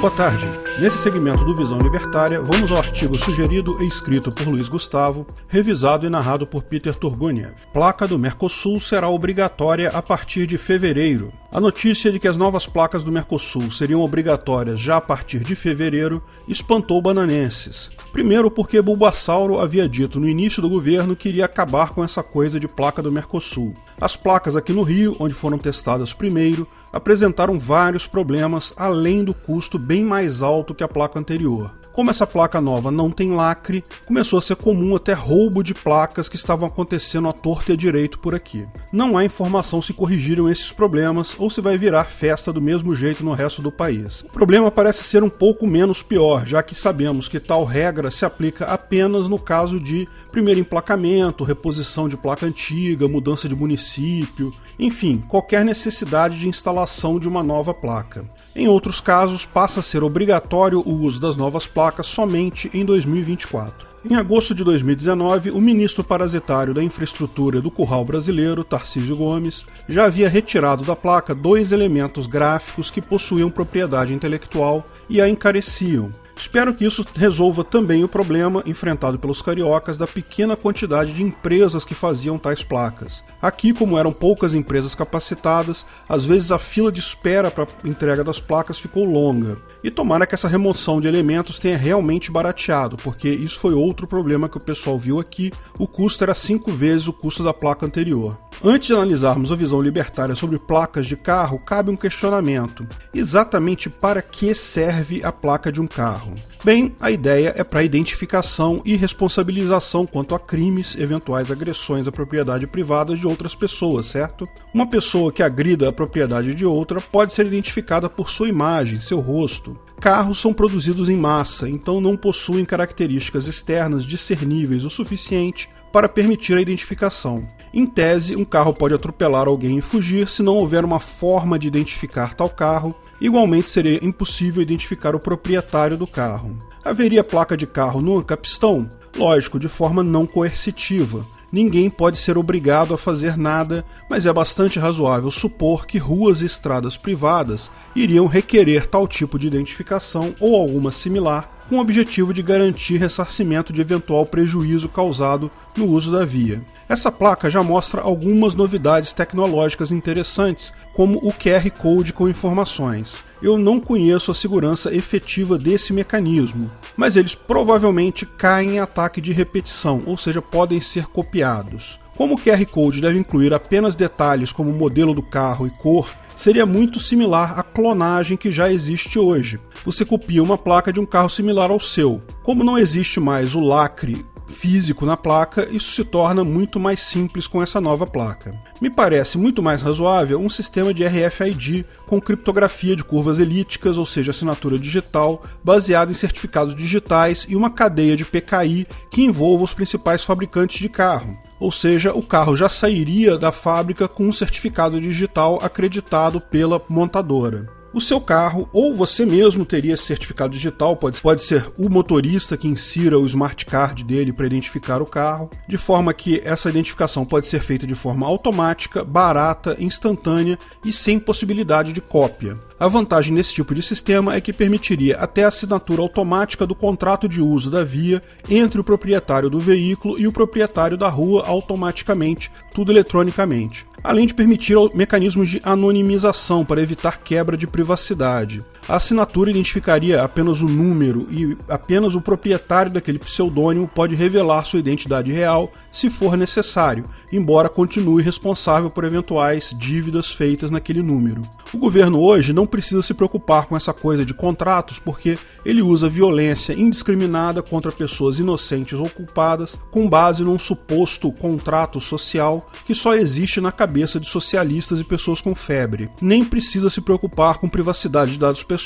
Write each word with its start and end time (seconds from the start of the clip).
Boa 0.00 0.10
tarde. 0.10 0.46
Nesse 0.80 0.96
segmento 0.96 1.44
do 1.44 1.54
Visão 1.54 1.78
Libertária, 1.78 2.40
vamos 2.40 2.72
ao 2.72 2.78
artigo 2.78 3.18
sugerido 3.18 3.82
e 3.82 3.86
escrito 3.86 4.30
por 4.30 4.48
Luiz 4.48 4.66
Gustavo, 4.66 5.26
revisado 5.46 6.06
e 6.06 6.08
narrado 6.08 6.46
por 6.46 6.62
Peter 6.62 6.94
Turguniev. 6.94 7.52
Placa 7.70 8.08
do 8.08 8.18
Mercosul 8.18 8.80
será 8.80 9.10
obrigatória 9.10 9.90
a 9.90 10.00
partir 10.00 10.46
de 10.46 10.56
fevereiro. 10.56 11.30
A 11.52 11.60
notícia 11.60 12.12
de 12.12 12.20
que 12.20 12.28
as 12.28 12.36
novas 12.36 12.64
placas 12.64 13.02
do 13.02 13.10
Mercosul 13.10 13.72
seriam 13.72 14.02
obrigatórias 14.02 14.78
já 14.78 14.98
a 14.98 15.00
partir 15.00 15.40
de 15.40 15.56
fevereiro 15.56 16.22
espantou 16.46 17.02
bananenses. 17.02 17.90
Primeiro, 18.12 18.48
porque 18.52 18.80
Bulbasauro 18.80 19.58
havia 19.58 19.88
dito 19.88 20.20
no 20.20 20.28
início 20.28 20.62
do 20.62 20.68
governo 20.68 21.16
que 21.16 21.28
iria 21.28 21.46
acabar 21.46 21.90
com 21.90 22.04
essa 22.04 22.22
coisa 22.22 22.60
de 22.60 22.68
placa 22.68 23.02
do 23.02 23.10
Mercosul. 23.10 23.74
As 24.00 24.14
placas 24.14 24.54
aqui 24.54 24.72
no 24.72 24.84
Rio, 24.84 25.16
onde 25.18 25.34
foram 25.34 25.58
testadas 25.58 26.14
primeiro, 26.14 26.68
apresentaram 26.92 27.58
vários 27.58 28.06
problemas, 28.06 28.72
além 28.76 29.24
do 29.24 29.34
custo 29.34 29.76
bem 29.76 30.04
mais 30.04 30.42
alto 30.42 30.72
que 30.72 30.84
a 30.84 30.88
placa 30.88 31.18
anterior. 31.18 31.79
Como 32.00 32.10
essa 32.10 32.26
placa 32.26 32.62
nova 32.62 32.90
não 32.90 33.10
tem 33.10 33.30
lacre, 33.30 33.84
começou 34.06 34.38
a 34.38 34.42
ser 34.42 34.56
comum 34.56 34.96
até 34.96 35.12
roubo 35.12 35.62
de 35.62 35.74
placas 35.74 36.30
que 36.30 36.36
estavam 36.36 36.66
acontecendo 36.66 37.28
à 37.28 37.32
torta 37.34 37.72
e 37.72 37.74
à 37.74 37.76
direito 37.76 38.18
por 38.18 38.34
aqui. 38.34 38.66
Não 38.90 39.18
há 39.18 39.24
informação 39.26 39.82
se 39.82 39.92
corrigiram 39.92 40.48
esses 40.48 40.72
problemas 40.72 41.36
ou 41.38 41.50
se 41.50 41.60
vai 41.60 41.76
virar 41.76 42.04
festa 42.04 42.54
do 42.54 42.62
mesmo 42.62 42.96
jeito 42.96 43.22
no 43.22 43.34
resto 43.34 43.60
do 43.60 43.70
país. 43.70 44.22
O 44.22 44.32
problema 44.32 44.70
parece 44.70 45.04
ser 45.04 45.22
um 45.22 45.28
pouco 45.28 45.66
menos 45.66 46.02
pior, 46.02 46.46
já 46.46 46.62
que 46.62 46.74
sabemos 46.74 47.28
que 47.28 47.38
tal 47.38 47.66
regra 47.66 48.10
se 48.10 48.24
aplica 48.24 48.64
apenas 48.64 49.28
no 49.28 49.38
caso 49.38 49.78
de 49.78 50.08
primeiro 50.32 50.58
emplacamento, 50.58 51.44
reposição 51.44 52.08
de 52.08 52.16
placa 52.16 52.46
antiga, 52.46 53.08
mudança 53.08 53.46
de 53.46 53.54
município, 53.54 54.54
enfim, 54.78 55.22
qualquer 55.28 55.66
necessidade 55.66 56.40
de 56.40 56.48
instalação 56.48 57.18
de 57.18 57.28
uma 57.28 57.42
nova 57.42 57.74
placa. 57.74 58.24
Em 58.60 58.68
outros 58.68 59.00
casos, 59.00 59.46
passa 59.46 59.80
a 59.80 59.82
ser 59.82 60.04
obrigatório 60.04 60.82
o 60.84 60.94
uso 60.94 61.18
das 61.18 61.34
novas 61.34 61.66
placas 61.66 62.06
somente 62.06 62.70
em 62.74 62.84
2024. 62.84 63.88
Em 64.04 64.14
agosto 64.14 64.54
de 64.54 64.62
2019, 64.62 65.50
o 65.50 65.62
ministro 65.62 66.04
parasitário 66.04 66.74
da 66.74 66.82
infraestrutura 66.82 67.62
do 67.62 67.70
Curral 67.70 68.04
Brasileiro, 68.04 68.62
Tarcísio 68.62 69.16
Gomes, 69.16 69.64
já 69.88 70.04
havia 70.04 70.28
retirado 70.28 70.84
da 70.84 70.94
placa 70.94 71.34
dois 71.34 71.72
elementos 71.72 72.26
gráficos 72.26 72.90
que 72.90 73.00
possuíam 73.00 73.50
propriedade 73.50 74.12
intelectual 74.12 74.84
e 75.08 75.22
a 75.22 75.26
encareciam, 75.26 76.12
Espero 76.40 76.72
que 76.72 76.86
isso 76.86 77.04
resolva 77.14 77.62
também 77.62 78.02
o 78.02 78.08
problema 78.08 78.62
enfrentado 78.64 79.18
pelos 79.18 79.42
cariocas 79.42 79.98
da 79.98 80.06
pequena 80.06 80.56
quantidade 80.56 81.12
de 81.12 81.22
empresas 81.22 81.84
que 81.84 81.94
faziam 81.94 82.38
tais 82.38 82.64
placas. 82.64 83.22
Aqui, 83.42 83.74
como 83.74 83.98
eram 83.98 84.10
poucas 84.10 84.54
empresas 84.54 84.94
capacitadas, 84.94 85.84
às 86.08 86.24
vezes 86.24 86.50
a 86.50 86.58
fila 86.58 86.90
de 86.90 86.98
espera 86.98 87.50
para 87.50 87.66
entrega 87.84 88.24
das 88.24 88.40
placas 88.40 88.78
ficou 88.78 89.04
longa. 89.04 89.58
E 89.84 89.90
tomara 89.90 90.26
que 90.26 90.34
essa 90.34 90.48
remoção 90.48 90.98
de 90.98 91.06
elementos 91.06 91.58
tenha 91.58 91.76
realmente 91.76 92.30
barateado, 92.30 92.96
porque 92.96 93.28
isso 93.28 93.60
foi 93.60 93.74
outro 93.74 94.06
problema 94.06 94.48
que 94.48 94.56
o 94.56 94.64
pessoal 94.64 94.98
viu 94.98 95.20
aqui. 95.20 95.52
O 95.78 95.86
custo 95.86 96.24
era 96.24 96.34
cinco 96.34 96.72
vezes 96.72 97.06
o 97.06 97.12
custo 97.12 97.44
da 97.44 97.52
placa 97.52 97.84
anterior. 97.84 98.38
Antes 98.62 98.88
de 98.88 98.92
analisarmos 98.92 99.50
a 99.50 99.56
visão 99.56 99.80
libertária 99.80 100.34
sobre 100.34 100.58
placas 100.58 101.06
de 101.06 101.16
carro, 101.16 101.58
cabe 101.58 101.90
um 101.90 101.96
questionamento: 101.96 102.86
exatamente 103.14 103.88
para 103.88 104.20
que 104.20 104.54
serve 104.54 105.22
a 105.24 105.32
placa 105.32 105.72
de 105.72 105.80
um 105.80 105.86
carro? 105.86 106.34
Bem, 106.62 106.94
a 107.00 107.10
ideia 107.10 107.54
é 107.56 107.64
para 107.64 107.82
identificação 107.82 108.82
e 108.84 108.94
responsabilização 108.96 110.04
quanto 110.04 110.34
a 110.34 110.38
crimes, 110.38 110.94
eventuais 110.94 111.50
agressões 111.50 112.06
à 112.06 112.12
propriedade 112.12 112.66
privada 112.66 113.16
de 113.16 113.26
outras 113.26 113.54
pessoas, 113.54 114.08
certo? 114.08 114.44
Uma 114.74 114.86
pessoa 114.86 115.32
que 115.32 115.42
agrida 115.42 115.88
a 115.88 115.92
propriedade 115.92 116.54
de 116.54 116.66
outra 116.66 117.00
pode 117.00 117.32
ser 117.32 117.46
identificada 117.46 118.10
por 118.10 118.28
sua 118.28 118.50
imagem, 118.50 119.00
seu 119.00 119.20
rosto. 119.20 119.74
Carros 119.98 120.38
são 120.38 120.52
produzidos 120.52 121.08
em 121.08 121.16
massa, 121.16 121.66
então 121.66 121.98
não 121.98 122.14
possuem 122.14 122.66
características 122.66 123.46
externas 123.46 124.04
discerníveis 124.04 124.84
o 124.84 124.90
suficiente 124.90 125.66
para 125.92 126.08
permitir 126.08 126.54
a 126.54 126.60
identificação. 126.60 127.46
Em 127.72 127.86
tese, 127.86 128.34
um 128.34 128.44
carro 128.44 128.74
pode 128.74 128.94
atropelar 128.94 129.46
alguém 129.46 129.78
e 129.78 129.82
fugir 129.82 130.28
se 130.28 130.42
não 130.42 130.56
houver 130.56 130.84
uma 130.84 130.98
forma 130.98 131.58
de 131.58 131.68
identificar 131.68 132.34
tal 132.34 132.48
carro. 132.48 132.94
Igualmente, 133.20 133.70
seria 133.70 134.04
impossível 134.04 134.60
identificar 134.60 135.14
o 135.14 135.20
proprietário 135.20 135.96
do 135.96 136.06
carro. 136.06 136.56
Haveria 136.84 137.22
placa 137.22 137.56
de 137.56 137.66
carro 137.66 138.00
no 138.00 138.18
Ancapistão? 138.18 138.88
Lógico, 139.16 139.58
de 139.58 139.68
forma 139.68 140.02
não 140.02 140.26
coercitiva. 140.26 141.24
Ninguém 141.52 141.90
pode 141.90 142.16
ser 142.16 142.38
obrigado 142.38 142.94
a 142.94 142.98
fazer 142.98 143.36
nada, 143.36 143.84
mas 144.08 144.24
é 144.24 144.32
bastante 144.32 144.78
razoável 144.78 145.30
supor 145.30 145.86
que 145.86 145.98
ruas 145.98 146.40
e 146.40 146.46
estradas 146.46 146.96
privadas 146.96 147.70
iriam 147.94 148.26
requerer 148.26 148.86
tal 148.86 149.06
tipo 149.06 149.38
de 149.38 149.46
identificação 149.46 150.34
ou 150.40 150.56
alguma 150.56 150.90
similar 150.90 151.59
com 151.70 151.76
o 151.76 151.80
objetivo 151.80 152.34
de 152.34 152.42
garantir 152.42 152.96
ressarcimento 152.96 153.72
de 153.72 153.80
eventual 153.80 154.26
prejuízo 154.26 154.88
causado 154.88 155.48
no 155.76 155.86
uso 155.86 156.10
da 156.10 156.26
via. 156.26 156.60
Essa 156.88 157.12
placa 157.12 157.48
já 157.48 157.62
mostra 157.62 158.00
algumas 158.00 158.56
novidades 158.56 159.12
tecnológicas 159.12 159.92
interessantes, 159.92 160.74
como 160.92 161.18
o 161.18 161.32
QR 161.32 161.70
Code 161.70 162.12
com 162.12 162.28
informações. 162.28 163.22
Eu 163.42 163.56
não 163.56 163.80
conheço 163.80 164.30
a 164.30 164.34
segurança 164.34 164.94
efetiva 164.94 165.58
desse 165.58 165.92
mecanismo, 165.92 166.66
mas 166.96 167.16
eles 167.16 167.34
provavelmente 167.34 168.26
caem 168.26 168.72
em 168.72 168.78
ataque 168.78 169.20
de 169.20 169.32
repetição, 169.32 170.02
ou 170.06 170.18
seja, 170.18 170.42
podem 170.42 170.80
ser 170.80 171.06
copiados. 171.06 171.98
Como 172.16 172.34
o 172.34 172.38
QR 172.38 172.64
Code 172.66 173.00
deve 173.00 173.18
incluir 173.18 173.54
apenas 173.54 173.96
detalhes 173.96 174.52
como 174.52 174.70
o 174.70 174.74
modelo 174.74 175.14
do 175.14 175.22
carro 175.22 175.66
e 175.66 175.70
cor, 175.70 176.12
seria 176.36 176.66
muito 176.66 177.00
similar 177.00 177.58
à 177.58 177.62
clonagem 177.62 178.36
que 178.36 178.52
já 178.52 178.70
existe 178.70 179.18
hoje. 179.18 179.58
Você 179.84 180.04
copia 180.04 180.42
uma 180.42 180.58
placa 180.58 180.92
de 180.92 181.00
um 181.00 181.06
carro 181.06 181.30
similar 181.30 181.70
ao 181.70 181.80
seu. 181.80 182.20
Como 182.42 182.64
não 182.64 182.78
existe 182.78 183.20
mais 183.20 183.54
o 183.54 183.60
lacre 183.60 184.24
físico 184.50 185.06
na 185.06 185.16
placa, 185.16 185.68
isso 185.70 185.94
se 185.94 186.04
torna 186.04 186.44
muito 186.44 186.78
mais 186.78 187.00
simples 187.00 187.46
com 187.46 187.62
essa 187.62 187.80
nova 187.80 188.06
placa. 188.06 188.54
Me 188.80 188.90
parece 188.90 189.38
muito 189.38 189.62
mais 189.62 189.80
razoável 189.80 190.38
um 190.38 190.50
sistema 190.50 190.92
de 190.92 191.06
RFID 191.06 191.86
com 192.06 192.20
criptografia 192.20 192.94
de 192.94 193.04
curvas 193.04 193.38
elípticas, 193.38 193.96
ou 193.96 194.04
seja, 194.04 194.32
assinatura 194.32 194.78
digital, 194.78 195.42
baseada 195.64 196.10
em 196.10 196.14
certificados 196.14 196.74
digitais 196.74 197.46
e 197.48 197.56
uma 197.56 197.70
cadeia 197.70 198.16
de 198.16 198.24
PKI 198.24 198.86
que 199.10 199.22
envolva 199.22 199.64
os 199.64 199.72
principais 199.72 200.24
fabricantes 200.24 200.80
de 200.80 200.88
carro. 200.88 201.38
Ou 201.58 201.70
seja, 201.70 202.12
o 202.12 202.22
carro 202.22 202.56
já 202.56 202.68
sairia 202.68 203.38
da 203.38 203.52
fábrica 203.52 204.08
com 204.08 204.26
um 204.26 204.32
certificado 204.32 205.00
digital 205.00 205.60
acreditado 205.62 206.40
pela 206.40 206.82
montadora 206.88 207.79
o 207.92 208.00
seu 208.00 208.20
carro, 208.20 208.68
ou 208.72 208.94
você 208.94 209.26
mesmo 209.26 209.64
teria 209.64 209.94
esse 209.94 210.04
certificado 210.04 210.52
digital, 210.52 210.96
pode, 210.96 211.20
pode 211.20 211.42
ser 211.42 211.66
o 211.76 211.88
motorista 211.88 212.56
que 212.56 212.68
insira 212.68 213.18
o 213.18 213.26
smart 213.26 213.66
card 213.66 214.04
dele 214.04 214.32
para 214.32 214.46
identificar 214.46 215.02
o 215.02 215.06
carro, 215.06 215.50
de 215.68 215.76
forma 215.76 216.12
que 216.12 216.40
essa 216.44 216.68
identificação 216.68 217.24
pode 217.24 217.46
ser 217.46 217.60
feita 217.60 217.86
de 217.86 217.94
forma 217.94 218.26
automática, 218.26 219.04
barata, 219.04 219.76
instantânea 219.78 220.58
e 220.84 220.92
sem 220.92 221.18
possibilidade 221.18 221.92
de 221.92 222.00
cópia. 222.00 222.54
A 222.80 222.88
vantagem 222.88 223.34
nesse 223.34 223.52
tipo 223.52 223.74
de 223.74 223.82
sistema 223.82 224.34
é 224.34 224.40
que 224.40 224.54
permitiria 224.54 225.18
até 225.18 225.44
a 225.44 225.48
assinatura 225.48 226.00
automática 226.00 226.66
do 226.66 226.74
contrato 226.74 227.28
de 227.28 227.42
uso 227.42 227.70
da 227.70 227.84
via 227.84 228.22
entre 228.48 228.80
o 228.80 228.84
proprietário 228.84 229.50
do 229.50 229.60
veículo 229.60 230.18
e 230.18 230.26
o 230.26 230.32
proprietário 230.32 230.96
da 230.96 231.06
rua 231.06 231.44
automaticamente, 231.46 232.50
tudo 232.72 232.90
eletronicamente 232.90 233.84
além 234.02 234.26
de 234.26 234.34
permitir 234.34 234.76
mecanismos 234.94 235.48
de 235.48 235.60
anonimização 235.62 236.64
para 236.64 236.80
evitar 236.80 237.18
quebra 237.18 237.56
de 237.56 237.66
privacidade. 237.66 238.60
A 238.90 238.96
assinatura 238.96 239.50
identificaria 239.50 240.20
apenas 240.20 240.60
o 240.60 240.64
número 240.64 241.28
e 241.30 241.56
apenas 241.68 242.16
o 242.16 242.20
proprietário 242.20 242.90
daquele 242.90 243.20
pseudônimo 243.20 243.86
pode 243.86 244.16
revelar 244.16 244.64
sua 244.64 244.80
identidade 244.80 245.30
real 245.30 245.72
se 245.92 246.10
for 246.10 246.36
necessário, 246.36 247.04
embora 247.32 247.68
continue 247.68 248.20
responsável 248.20 248.90
por 248.90 249.04
eventuais 249.04 249.72
dívidas 249.78 250.32
feitas 250.32 250.72
naquele 250.72 251.02
número. 251.02 251.40
O 251.72 251.78
governo 251.78 252.20
hoje 252.20 252.52
não 252.52 252.66
precisa 252.66 253.00
se 253.00 253.14
preocupar 253.14 253.66
com 253.66 253.76
essa 253.76 253.92
coisa 253.92 254.24
de 254.24 254.34
contratos 254.34 254.98
porque 254.98 255.38
ele 255.64 255.82
usa 255.82 256.08
violência 256.08 256.72
indiscriminada 256.72 257.62
contra 257.62 257.92
pessoas 257.92 258.40
inocentes 258.40 258.98
ou 258.98 259.08
culpadas 259.08 259.76
com 259.92 260.08
base 260.08 260.42
num 260.42 260.58
suposto 260.58 261.30
contrato 261.30 262.00
social 262.00 262.66
que 262.84 262.94
só 262.96 263.14
existe 263.14 263.60
na 263.60 263.70
cabeça 263.70 264.18
de 264.18 264.26
socialistas 264.26 264.98
e 264.98 265.04
pessoas 265.04 265.40
com 265.40 265.54
febre. 265.54 266.10
Nem 266.20 266.44
precisa 266.44 266.90
se 266.90 267.00
preocupar 267.00 267.58
com 267.58 267.68
privacidade 267.68 268.32
de 268.32 268.38
dados 268.40 268.64
pessoais, 268.64 268.79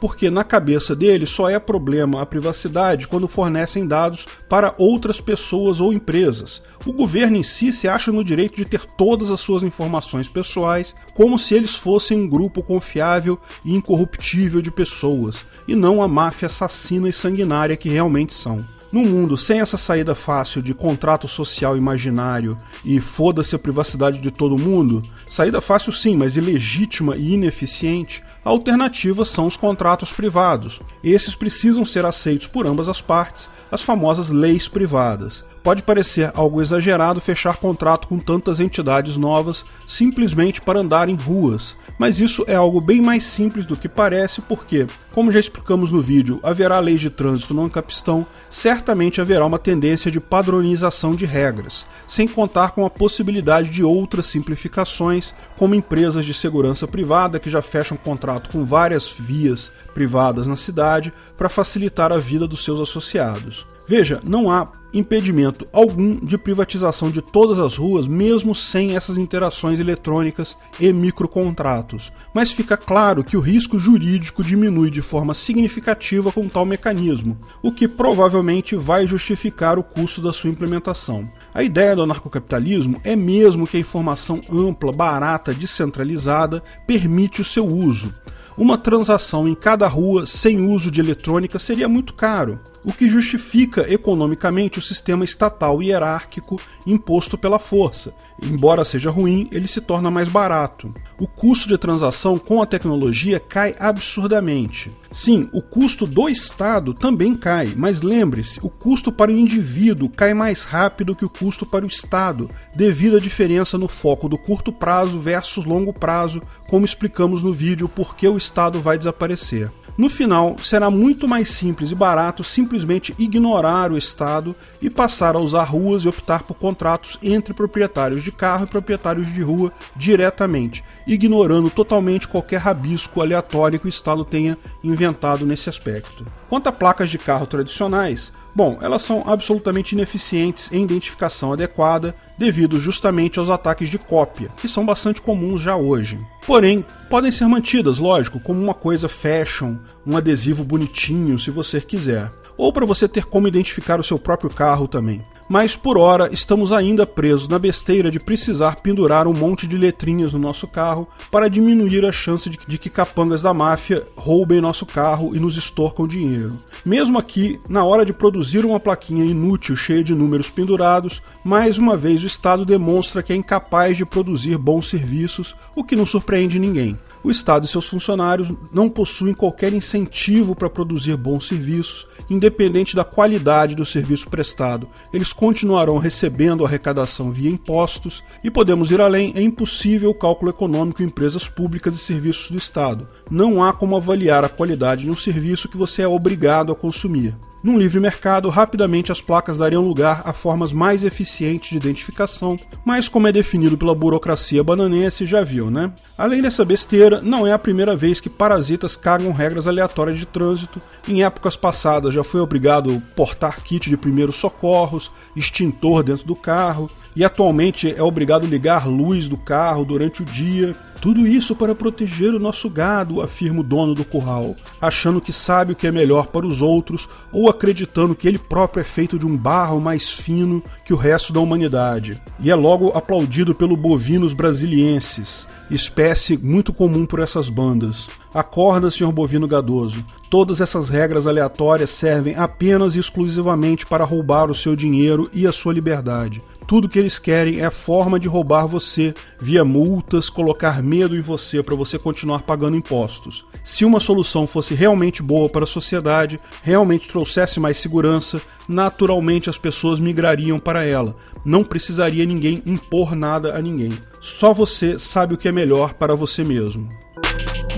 porque 0.00 0.30
na 0.30 0.44
cabeça 0.44 0.94
dele 0.94 1.26
só 1.26 1.48
é 1.48 1.58
problema 1.58 2.22
a 2.22 2.26
privacidade 2.26 3.06
quando 3.08 3.28
fornecem 3.28 3.86
dados 3.86 4.26
para 4.48 4.74
outras 4.78 5.20
pessoas 5.20 5.80
ou 5.80 5.92
empresas. 5.92 6.62
O 6.86 6.92
governo 6.92 7.36
em 7.36 7.42
si 7.42 7.72
se 7.72 7.88
acha 7.88 8.10
no 8.10 8.24
direito 8.24 8.56
de 8.56 8.64
ter 8.64 8.84
todas 8.84 9.30
as 9.30 9.40
suas 9.40 9.62
informações 9.62 10.28
pessoais, 10.28 10.94
como 11.14 11.38
se 11.38 11.54
eles 11.54 11.74
fossem 11.74 12.18
um 12.18 12.28
grupo 12.28 12.62
confiável 12.62 13.38
e 13.64 13.74
incorruptível 13.74 14.62
de 14.62 14.70
pessoas, 14.70 15.44
e 15.66 15.74
não 15.74 16.02
a 16.02 16.08
máfia 16.08 16.46
assassina 16.46 17.08
e 17.08 17.12
sanguinária 17.12 17.76
que 17.76 17.88
realmente 17.88 18.32
são. 18.32 18.77
Num 18.92 19.04
mundo 19.04 19.36
sem 19.36 19.60
essa 19.60 19.76
saída 19.76 20.14
fácil 20.14 20.62
de 20.62 20.72
contrato 20.74 21.28
social 21.28 21.76
imaginário 21.76 22.56
e 22.84 23.00
foda-se 23.00 23.54
a 23.54 23.58
privacidade 23.58 24.18
de 24.18 24.30
todo 24.30 24.58
mundo, 24.58 25.02
saída 25.28 25.60
fácil 25.60 25.92
sim, 25.92 26.16
mas 26.16 26.36
ilegítima 26.36 27.16
e 27.16 27.34
ineficiente, 27.34 28.22
a 28.44 28.50
alternativa 28.50 29.24
são 29.24 29.46
os 29.46 29.56
contratos 29.56 30.10
privados. 30.10 30.80
Esses 31.04 31.34
precisam 31.34 31.84
ser 31.84 32.04
aceitos 32.04 32.46
por 32.46 32.66
ambas 32.66 32.88
as 32.88 33.00
partes, 33.00 33.48
as 33.70 33.82
famosas 33.82 34.30
leis 34.30 34.68
privadas. 34.68 35.44
Pode 35.62 35.82
parecer 35.82 36.32
algo 36.34 36.62
exagerado 36.62 37.20
fechar 37.20 37.56
contrato 37.56 38.08
com 38.08 38.18
tantas 38.18 38.58
entidades 38.58 39.16
novas 39.16 39.66
simplesmente 39.86 40.62
para 40.62 40.78
andar 40.78 41.08
em 41.10 41.14
ruas, 41.14 41.76
mas 41.98 42.20
isso 42.20 42.44
é 42.46 42.54
algo 42.54 42.80
bem 42.80 43.02
mais 43.02 43.24
simples 43.24 43.66
do 43.66 43.76
que 43.76 43.88
parece, 43.88 44.40
porque, 44.40 44.86
como 45.12 45.32
já 45.32 45.40
explicamos 45.40 45.90
no 45.90 46.00
vídeo, 46.00 46.38
haverá 46.42 46.78
leis 46.78 47.00
de 47.00 47.10
trânsito 47.10 47.52
no 47.52 47.64
Ancapistão, 47.64 48.24
certamente 48.48 49.20
haverá 49.20 49.44
uma 49.44 49.58
tendência 49.58 50.10
de 50.10 50.20
padronização 50.20 51.14
de 51.14 51.26
regras, 51.26 51.86
sem 52.06 52.28
contar 52.28 52.70
com 52.70 52.86
a 52.86 52.90
possibilidade 52.90 53.68
de 53.70 53.82
outras 53.82 54.26
simplificações, 54.26 55.34
como 55.56 55.74
empresas 55.74 56.24
de 56.24 56.32
segurança 56.32 56.86
privada 56.86 57.40
que 57.40 57.50
já 57.50 57.60
fecham 57.60 57.96
contrato 57.96 58.50
com 58.50 58.64
várias 58.64 59.10
vias 59.10 59.72
privadas 59.92 60.46
na 60.46 60.56
cidade 60.56 61.12
para 61.36 61.48
facilitar 61.48 62.12
a 62.12 62.18
vida 62.18 62.46
dos 62.46 62.62
seus 62.62 62.80
associados. 62.80 63.66
Veja, 63.88 64.20
não 64.22 64.50
há 64.50 64.70
impedimento 64.92 65.66
algum 65.72 66.14
de 66.14 66.36
privatização 66.38 67.10
de 67.10 67.22
todas 67.22 67.58
as 67.58 67.76
ruas, 67.76 68.06
mesmo 68.06 68.54
sem 68.54 68.96
essas 68.96 69.16
interações 69.16 69.80
eletrônicas 69.80 70.56
e 70.78 70.92
microcontratos. 70.92 72.12
Mas 72.34 72.52
fica 72.52 72.76
claro 72.76 73.24
que 73.24 73.36
o 73.36 73.40
risco 73.40 73.78
jurídico 73.78 74.44
diminui 74.44 74.90
de 74.90 75.02
forma 75.02 75.34
significativa 75.34 76.30
com 76.32 76.48
tal 76.48 76.66
mecanismo, 76.66 77.38
o 77.62 77.72
que 77.72 77.88
provavelmente 77.88 78.76
vai 78.76 79.06
justificar 79.06 79.78
o 79.78 79.82
custo 79.82 80.20
da 80.20 80.32
sua 80.32 80.50
implementação. 80.50 81.28
A 81.54 81.62
ideia 81.62 81.96
do 81.96 82.02
anarcocapitalismo 82.02 83.00
é 83.04 83.16
mesmo 83.16 83.66
que 83.66 83.76
a 83.76 83.80
informação 83.80 84.40
ampla, 84.50 84.92
barata, 84.92 85.54
descentralizada 85.54 86.62
permite 86.86 87.40
o 87.40 87.44
seu 87.44 87.66
uso. 87.66 88.12
Uma 88.58 88.76
transação 88.76 89.46
em 89.46 89.54
cada 89.54 89.86
rua 89.86 90.26
sem 90.26 90.58
uso 90.60 90.90
de 90.90 91.00
eletrônica 91.00 91.60
seria 91.60 91.88
muito 91.88 92.12
caro, 92.12 92.58
o 92.84 92.92
que 92.92 93.08
justifica 93.08 93.86
economicamente 93.88 94.80
o 94.80 94.82
sistema 94.82 95.24
estatal 95.24 95.80
hierárquico 95.80 96.60
imposto 96.84 97.38
pela 97.38 97.60
força. 97.60 98.12
Embora 98.42 98.84
seja 98.84 99.10
ruim, 99.10 99.48
ele 99.52 99.68
se 99.68 99.80
torna 99.80 100.10
mais 100.10 100.28
barato. 100.28 100.92
O 101.20 101.28
custo 101.28 101.68
de 101.68 101.78
transação 101.78 102.36
com 102.36 102.60
a 102.60 102.66
tecnologia 102.66 103.38
cai 103.38 103.76
absurdamente. 103.78 104.90
Sim, 105.10 105.48
o 105.52 105.62
custo 105.62 106.06
do 106.06 106.28
Estado 106.28 106.92
também 106.92 107.34
cai, 107.34 107.72
mas 107.76 108.02
lembre-se, 108.02 108.60
o 108.62 108.68
custo 108.68 109.10
para 109.10 109.30
o 109.30 109.34
indivíduo 109.34 110.10
cai 110.10 110.34
mais 110.34 110.64
rápido 110.64 111.16
que 111.16 111.24
o 111.24 111.30
custo 111.30 111.64
para 111.64 111.84
o 111.84 111.88
Estado, 111.88 112.48
devido 112.74 113.16
à 113.16 113.20
diferença 113.20 113.78
no 113.78 113.88
foco 113.88 114.28
do 114.28 114.36
curto 114.36 114.70
prazo 114.70 115.18
versus 115.18 115.64
longo 115.64 115.92
prazo, 115.92 116.40
como 116.68 116.84
explicamos 116.84 117.42
no 117.42 117.54
vídeo 117.54 117.88
por 117.88 118.14
que 118.14 118.28
o 118.28 118.36
Estado 118.36 118.82
vai 118.82 118.98
desaparecer. 118.98 119.72
No 119.98 120.08
final, 120.08 120.54
será 120.62 120.92
muito 120.92 121.26
mais 121.26 121.48
simples 121.50 121.90
e 121.90 121.94
barato 121.94 122.44
simplesmente 122.44 123.12
ignorar 123.18 123.90
o 123.90 123.98
Estado 123.98 124.54
e 124.80 124.88
passar 124.88 125.34
a 125.34 125.40
usar 125.40 125.64
ruas 125.64 126.04
e 126.04 126.08
optar 126.08 126.44
por 126.44 126.54
contratos 126.54 127.18
entre 127.20 127.52
proprietários 127.52 128.22
de 128.22 128.30
carro 128.30 128.62
e 128.62 128.68
proprietários 128.68 129.26
de 129.26 129.42
rua 129.42 129.72
diretamente, 129.96 130.84
ignorando 131.04 131.68
totalmente 131.68 132.28
qualquer 132.28 132.60
rabisco 132.60 133.20
aleatório 133.20 133.80
que 133.80 133.86
o 133.86 133.88
Estado 133.88 134.24
tenha 134.24 134.56
inventado 134.84 135.44
nesse 135.44 135.68
aspecto. 135.68 136.24
Quanto 136.48 136.68
a 136.68 136.72
placas 136.72 137.10
de 137.10 137.18
carro 137.18 137.48
tradicionais, 137.48 138.32
bom, 138.58 138.76
elas 138.82 139.02
são 139.02 139.22
absolutamente 139.24 139.92
ineficientes 139.92 140.68
em 140.72 140.82
identificação 140.82 141.52
adequada 141.52 142.12
devido 142.36 142.80
justamente 142.80 143.38
aos 143.38 143.48
ataques 143.48 143.88
de 143.88 143.98
cópia, 143.98 144.48
que 144.56 144.66
são 144.66 144.84
bastante 144.84 145.22
comuns 145.22 145.62
já 145.62 145.76
hoje. 145.76 146.18
Porém, 146.44 146.84
podem 147.08 147.30
ser 147.30 147.46
mantidas, 147.46 147.98
lógico, 147.98 148.40
como 148.40 148.60
uma 148.60 148.74
coisa 148.74 149.08
fashion, 149.08 149.76
um 150.04 150.16
adesivo 150.16 150.64
bonitinho, 150.64 151.38
se 151.38 151.52
você 151.52 151.80
quiser, 151.80 152.30
ou 152.56 152.72
para 152.72 152.84
você 152.84 153.06
ter 153.06 153.26
como 153.26 153.46
identificar 153.46 154.00
o 154.00 154.04
seu 154.04 154.18
próprio 154.18 154.50
carro 154.50 154.88
também 154.88 155.24
mas 155.48 155.74
por 155.74 155.96
hora 155.96 156.28
estamos 156.32 156.72
ainda 156.72 157.06
presos 157.06 157.48
na 157.48 157.58
besteira 157.58 158.10
de 158.10 158.20
precisar 158.20 158.76
pendurar 158.76 159.26
um 159.26 159.32
monte 159.32 159.66
de 159.66 159.76
letrinhas 159.76 160.32
no 160.32 160.38
nosso 160.38 160.66
carro 160.66 161.08
para 161.30 161.48
diminuir 161.48 162.04
a 162.04 162.12
chance 162.12 162.50
de, 162.50 162.78
que 162.78 162.90
capangas 162.90 163.40
da 163.40 163.54
máfia 163.54 164.06
roubem 164.16 164.60
nosso 164.60 164.84
carro 164.84 165.34
e 165.34 165.40
nos 165.40 165.56
extorcam 165.56 166.06
dinheiro. 166.06 166.56
Mesmo 166.84 167.18
aqui, 167.18 167.58
na 167.68 167.84
hora 167.84 168.04
de 168.04 168.12
produzir 168.12 168.64
uma 168.64 168.78
plaquinha 168.78 169.24
inútil 169.24 169.76
cheia 169.76 170.04
de 170.04 170.14
números 170.14 170.50
pendurados, 170.50 171.22
mais 171.42 171.78
uma 171.78 171.96
vez 171.96 172.22
o 172.22 172.26
Estado 172.26 172.64
demonstra 172.64 173.22
que 173.22 173.32
é 173.32 173.36
incapaz 173.36 173.96
de 173.96 174.04
produzir 174.04 174.58
bons 174.58 174.88
serviços, 174.88 175.56
o 175.74 175.82
que 175.82 175.96
não 175.96 176.06
surpreende 176.06 176.58
ninguém 176.58 176.98
o 177.22 177.30
Estado 177.30 177.64
e 177.64 177.68
seus 177.68 177.86
funcionários 177.86 178.52
não 178.72 178.88
possuem 178.88 179.34
qualquer 179.34 179.72
incentivo 179.72 180.54
para 180.54 180.70
produzir 180.70 181.16
bons 181.16 181.48
serviços, 181.48 182.06
independente 182.30 182.94
da 182.94 183.04
qualidade 183.04 183.74
do 183.74 183.84
serviço 183.84 184.28
prestado. 184.28 184.88
Eles 185.12 185.32
continuarão 185.32 185.98
recebendo 185.98 186.64
arrecadação 186.64 187.30
via 187.30 187.50
impostos 187.50 188.22
e 188.42 188.50
podemos 188.50 188.90
ir 188.90 189.00
além, 189.00 189.32
é 189.36 189.42
impossível 189.42 190.10
o 190.10 190.14
cálculo 190.14 190.50
econômico 190.50 191.02
em 191.02 191.06
empresas 191.06 191.48
públicas 191.48 191.94
e 191.94 191.98
serviços 191.98 192.50
do 192.50 192.58
Estado. 192.58 193.08
Não 193.30 193.62
há 193.62 193.72
como 193.72 193.96
avaliar 193.96 194.44
a 194.44 194.48
qualidade 194.48 195.02
de 195.02 195.10
um 195.10 195.16
serviço 195.16 195.68
que 195.68 195.76
você 195.76 196.02
é 196.02 196.08
obrigado 196.08 196.72
a 196.72 196.76
consumir. 196.76 197.34
Num 197.62 197.76
livre 197.76 197.98
mercado, 197.98 198.48
rapidamente 198.50 199.10
as 199.10 199.20
placas 199.20 199.58
dariam 199.58 199.82
lugar 199.82 200.22
a 200.24 200.32
formas 200.32 200.72
mais 200.72 201.02
eficientes 201.02 201.70
de 201.70 201.76
identificação, 201.76 202.58
mas 202.84 203.08
como 203.08 203.26
é 203.26 203.32
definido 203.32 203.76
pela 203.76 203.94
burocracia 203.94 204.62
bananense, 204.62 205.26
já 205.26 205.42
viu, 205.42 205.68
né? 205.68 205.92
Além 206.16 206.40
dessa 206.40 206.64
besteira, 206.64 207.20
não 207.20 207.46
é 207.46 207.52
a 207.52 207.58
primeira 207.58 207.96
vez 207.96 208.20
que 208.20 208.30
parasitas 208.30 208.94
cagam 208.94 209.32
regras 209.32 209.66
aleatórias 209.66 210.18
de 210.18 210.26
trânsito. 210.26 210.78
Em 211.08 211.24
épocas 211.24 211.56
passadas 211.56 212.14
já 212.14 212.22
foi 212.22 212.40
obrigado 212.40 213.02
portar 213.16 213.60
kit 213.62 213.90
de 213.90 213.96
primeiros 213.96 214.36
socorros, 214.36 215.10
extintor 215.34 216.04
dentro 216.04 216.26
do 216.26 216.36
carro, 216.36 216.88
e 217.14 217.24
atualmente 217.24 217.92
é 217.92 218.02
obrigado 218.02 218.46
ligar 218.46 218.86
luz 218.86 219.28
do 219.28 219.36
carro 219.36 219.84
durante 219.84 220.22
o 220.22 220.24
dia. 220.24 220.74
Tudo 221.00 221.26
isso 221.28 221.54
para 221.54 221.76
proteger 221.76 222.34
o 222.34 222.40
nosso 222.40 222.68
gado, 222.68 223.22
afirma 223.22 223.60
o 223.60 223.62
dono 223.62 223.94
do 223.94 224.04
curral, 224.04 224.56
achando 224.80 225.20
que 225.20 225.32
sabe 225.32 225.72
o 225.72 225.76
que 225.76 225.86
é 225.86 225.92
melhor 225.92 226.26
para 226.26 226.44
os 226.44 226.60
outros 226.60 227.08
ou 227.32 227.48
acreditando 227.48 228.16
que 228.16 228.26
ele 228.26 228.38
próprio 228.38 228.80
é 228.80 228.84
feito 228.84 229.16
de 229.16 229.24
um 229.24 229.36
barro 229.36 229.80
mais 229.80 230.10
fino 230.10 230.62
que 230.84 230.92
o 230.92 230.96
resto 230.96 231.32
da 231.32 231.38
humanidade. 231.38 232.20
E 232.40 232.50
é 232.50 232.54
logo 232.54 232.88
aplaudido 232.96 233.54
pelo 233.54 233.76
bovinos 233.76 234.32
brasilienses, 234.32 235.46
espécie 235.70 236.36
muito 236.36 236.72
comum 236.72 237.06
por 237.06 237.20
essas 237.20 237.48
bandas. 237.48 238.08
Acorda, 238.34 238.90
senhor 238.90 239.12
bovino 239.12 239.46
gadoso. 239.46 240.04
Todas 240.28 240.60
essas 240.60 240.88
regras 240.88 241.26
aleatórias 241.26 241.90
servem 241.90 242.34
apenas 242.34 242.94
e 242.94 242.98
exclusivamente 242.98 243.86
para 243.86 244.04
roubar 244.04 244.50
o 244.50 244.54
seu 244.54 244.74
dinheiro 244.74 245.30
e 245.32 245.46
a 245.46 245.52
sua 245.52 245.72
liberdade. 245.72 246.42
Tudo 246.68 246.86
que 246.86 246.98
eles 246.98 247.18
querem 247.18 247.60
é 247.60 247.64
a 247.64 247.70
forma 247.70 248.20
de 248.20 248.28
roubar 248.28 248.66
você 248.66 249.14
via 249.40 249.64
multas, 249.64 250.28
colocar 250.28 250.82
medo 250.82 251.16
em 251.16 251.22
você 251.22 251.62
para 251.62 251.74
você 251.74 251.98
continuar 251.98 252.42
pagando 252.42 252.76
impostos. 252.76 253.42
Se 253.64 253.86
uma 253.86 253.98
solução 253.98 254.46
fosse 254.46 254.74
realmente 254.74 255.22
boa 255.22 255.48
para 255.48 255.64
a 255.64 255.66
sociedade, 255.66 256.38
realmente 256.62 257.08
trouxesse 257.08 257.58
mais 257.58 257.78
segurança, 257.78 258.38
naturalmente 258.68 259.48
as 259.48 259.56
pessoas 259.56 259.98
migrariam 259.98 260.58
para 260.58 260.84
ela. 260.84 261.16
Não 261.42 261.64
precisaria 261.64 262.26
ninguém 262.26 262.62
impor 262.66 263.16
nada 263.16 263.56
a 263.56 263.62
ninguém. 263.62 263.98
Só 264.20 264.52
você 264.52 264.98
sabe 264.98 265.32
o 265.32 265.38
que 265.38 265.48
é 265.48 265.52
melhor 265.52 265.94
para 265.94 266.14
você 266.14 266.44
mesmo. 266.44 266.86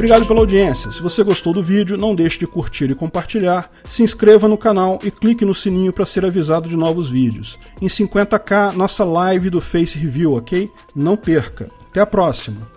Obrigado 0.00 0.24
pela 0.24 0.40
audiência. 0.40 0.90
Se 0.90 1.02
você 1.02 1.22
gostou 1.22 1.52
do 1.52 1.62
vídeo, 1.62 1.98
não 1.98 2.14
deixe 2.14 2.38
de 2.38 2.46
curtir 2.46 2.90
e 2.90 2.94
compartilhar, 2.94 3.70
se 3.84 4.02
inscreva 4.02 4.48
no 4.48 4.56
canal 4.56 4.98
e 5.04 5.10
clique 5.10 5.44
no 5.44 5.54
sininho 5.54 5.92
para 5.92 6.06
ser 6.06 6.24
avisado 6.24 6.70
de 6.70 6.74
novos 6.74 7.10
vídeos. 7.10 7.58
Em 7.82 7.86
50k, 7.86 8.72
nossa 8.72 9.04
live 9.04 9.50
do 9.50 9.60
Face 9.60 9.98
Review, 9.98 10.32
ok? 10.32 10.70
Não 10.96 11.18
perca. 11.18 11.68
Até 11.90 12.00
a 12.00 12.06
próxima! 12.06 12.70